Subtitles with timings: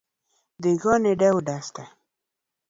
[0.61, 1.83] Dhi igone dau dasta